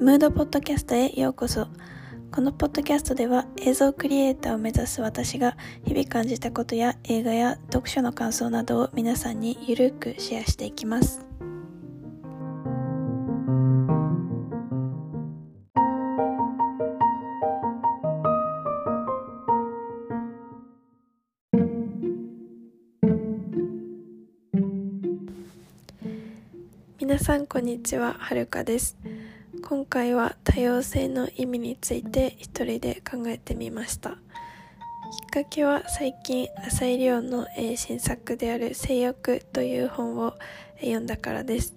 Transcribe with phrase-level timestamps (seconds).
[0.00, 1.68] ムードポッドキャストへようこそ。
[2.32, 11.26] このポッドキャストでは映像クリエイターを目指す私が日々感じたことや映画や読書の感想などを皆さんにゆるくシェアしていきます。
[26.98, 28.14] 皆さんこんにちは。
[28.18, 28.96] はるかです。
[29.70, 34.10] 今回は多様性の意味について一人で考えてみました。
[34.10, 34.16] きっ
[35.44, 37.46] かけは最近浅井亮の
[37.76, 40.34] 新作である性欲という本を
[40.80, 41.76] 読んだからです。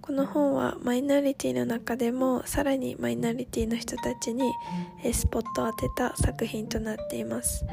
[0.00, 4.52] この本はマイノリティの中でもさらにマイノリティの人たちに
[5.12, 7.66] スポットを当てた作品となっています。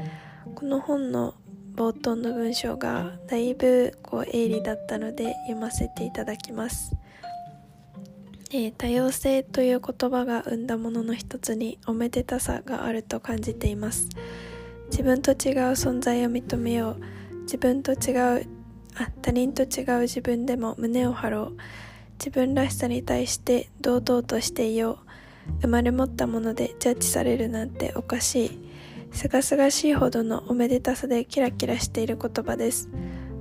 [0.56, 1.36] この本の
[1.76, 6.96] 冒頭の文章がだいぶこう鋭利だったので読ませていただきます、
[8.54, 14.10] えー、多様性という言葉が生んだものの一つにおめでたさがあると感じています。
[14.90, 15.36] 自分と違う
[15.72, 16.98] 存在を認めよ
[17.30, 17.34] う。
[17.44, 18.46] 自分と違う
[18.94, 21.56] あ他人と違う自分でも胸を張ろう。
[22.18, 24.98] 自分らしさに対して堂々としていよ
[25.58, 25.62] う。
[25.62, 28.58] 生まれ持ったものでジャッジされるなんておかしい。
[29.12, 32.90] すがすがしいほどのおめでたさでキラキラしている言葉です。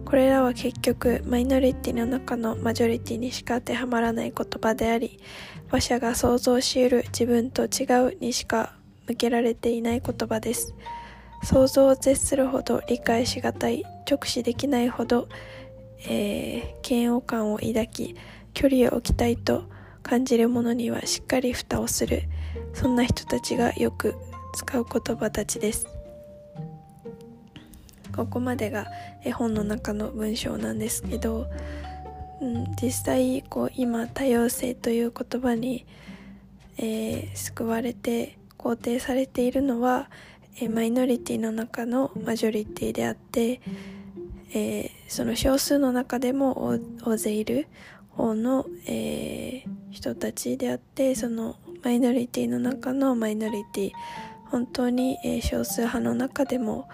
[0.06, 5.20] これらは結局マイノリティの中のマジョリティにしか当てはまらない言葉であり
[5.70, 8.74] 話者が想像しうる自分と違うにしか
[9.08, 10.74] 向けられていない言葉です。
[11.44, 15.28] 想像を絶するほど理解しがたい直視できないほど、
[16.08, 18.16] えー、嫌悪感を抱き
[18.54, 19.64] 距離を置きたいと
[20.04, 22.24] 感じるものにはしっかり蓋をする。
[22.74, 24.16] そんな人たちがよく
[24.54, 25.88] 使う言葉たちです。
[28.12, 28.88] ここまでが
[29.24, 31.48] 絵本の中の文章なんですけど、
[32.42, 35.86] うん、実際こう今多様性という言葉に、
[36.78, 40.10] えー、救われて肯定されているのは、
[40.58, 43.62] えー、マイノリティの中のマジョリティであって、
[44.54, 47.68] えー、その少数の中でも大勢いる
[48.10, 53.92] 方の、えー、人たちであってそのマイノリティの中のマイノリティ
[54.50, 56.90] 本当に、えー、少数派の中でも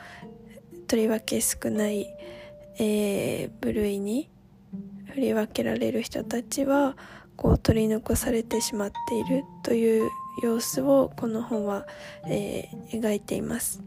[0.88, 2.08] とりわけ少ない、
[2.80, 4.30] えー、部類に
[5.14, 6.96] 振り分けられる人たちは
[7.36, 10.10] こう取り残されてしまっているという
[10.42, 11.86] 様子をこの本は、
[12.28, 13.82] えー、描いています。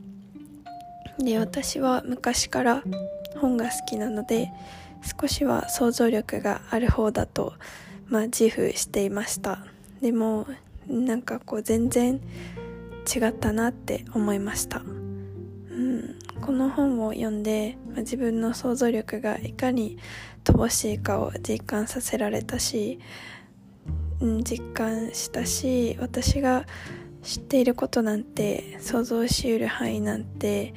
[1.18, 2.82] で私は昔から
[3.40, 4.50] 本が好きなので
[5.20, 7.54] 少しは想像力がある方だと、
[8.06, 9.64] まあ、自負していました。
[10.00, 10.46] でも
[10.88, 12.20] なんかこう全然
[13.14, 14.82] 違ったなって思いました、
[16.42, 19.98] この本を読んで、まあ、自分の想像力がいかに
[20.44, 22.98] 乏しいかを実感させられたし、
[24.20, 26.66] うん、実感したし私が
[27.22, 30.74] 知っていることなんて想像しうる範囲なんて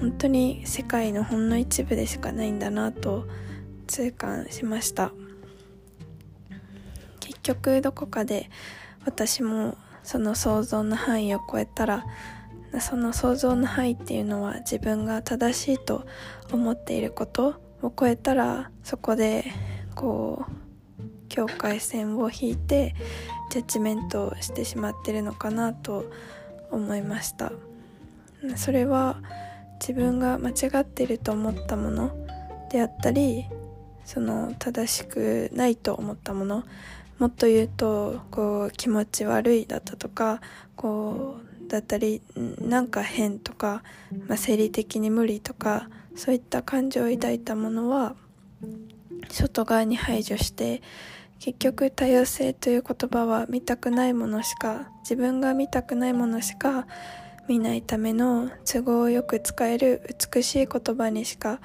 [0.00, 3.26] 本当に世界のほんの一部でしかないんだなと
[3.86, 5.12] 痛感しました。
[7.20, 8.50] 結局どこかで
[9.04, 12.04] 私もその想像の範囲を超えたら
[12.80, 16.06] その想像の範囲っていうのは自分が正しいと
[16.52, 19.44] 思っていることを超えたらそこで
[19.94, 22.94] こう境界線を引いて
[23.50, 26.10] ジャッジメントをしてしまってるのかなと
[26.70, 27.52] 思いました。
[28.56, 29.16] それは
[29.80, 32.10] 自分が間違ってると思ったもの
[32.70, 33.46] であったり
[34.04, 36.64] その正しくないと思ったもの
[37.18, 40.40] もっと言うとこう気持ち悪いだったとか
[40.76, 42.22] こうだったり
[42.60, 43.82] なんか変とか、
[44.26, 48.14] まあ、生理的に無理とかそういった感情を抱いたものは
[49.28, 50.82] 外側に排除して
[51.40, 56.86] 結局多様性という言葉は見たくないものしか自分が見たくないものしか
[57.48, 60.02] 見ないための都合よく使える
[60.34, 61.60] 美しい言葉にしか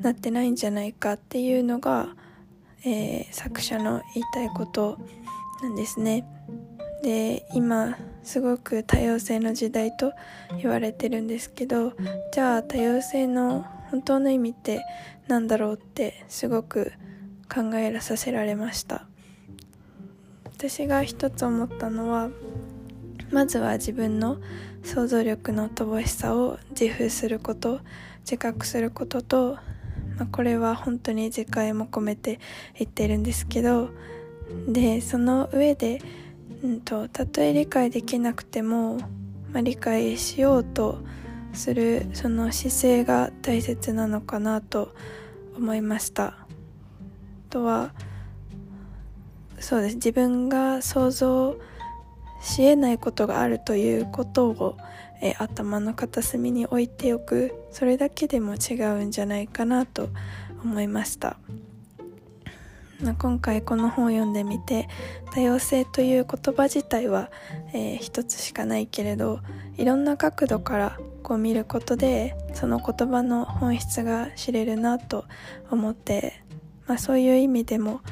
[0.00, 2.14] なってないんじゃないかっていうのが
[2.84, 4.98] えー、作者の言いたいこと
[5.62, 6.24] なんですね。
[7.02, 10.12] で今すごく多様性の時代と
[10.60, 11.92] 言われてるんですけど
[12.32, 14.84] じゃあ多様性の本当の意味って
[15.28, 16.92] 何だろうってすごく
[17.52, 19.06] 考えさせられました。
[20.44, 22.30] 私が一つ思ったのは
[23.32, 24.38] まずは自分の
[24.84, 27.80] 想像力の乏しさを自負すること
[28.20, 29.58] 自覚することと
[30.16, 32.38] まあ、これは本当に次回も込めて
[32.78, 33.90] 言ってるんですけど
[34.68, 36.00] でその上で、
[36.62, 38.98] うんと、たとえ理解できなくても、
[39.52, 40.98] まあ、理解しようと
[41.52, 44.94] するその姿勢が大切なのかなと
[45.56, 46.24] 思いました。
[46.24, 46.36] あ
[47.50, 47.92] とは
[49.58, 49.94] そうです。
[49.96, 51.56] 自分が想像
[52.42, 54.76] しえないことがあるということを、
[55.20, 57.54] え、頭の片隅に置いておく。
[57.70, 60.08] それだけでも違うんじゃないかなと
[60.64, 61.36] 思いました。
[63.18, 64.88] 今回この本を読んでみて
[65.32, 67.30] 多様性という言葉自体は、
[67.74, 69.40] えー、一つしかないけれど
[69.76, 75.24] いろんな角度からこう見ることでその言葉の本質が知れるなと
[75.70, 76.44] 思って、
[76.86, 78.02] まあ、そういう意味でも、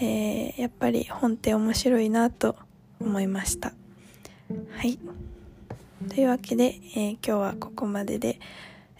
[0.00, 2.56] えー、やっぱり本って面白いなと
[3.00, 3.72] 思いました。
[4.72, 4.98] はい
[6.08, 8.40] というわけで、えー、今日はここまでで、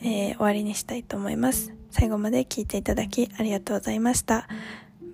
[0.00, 1.75] えー、終わりにしたいと思います。
[1.91, 4.49] 最後まで聞いていただきありがとうございました。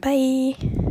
[0.00, 0.87] バイ